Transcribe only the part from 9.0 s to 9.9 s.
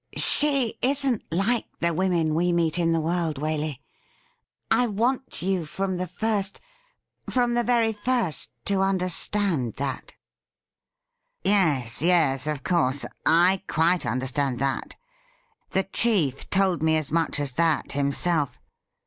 stand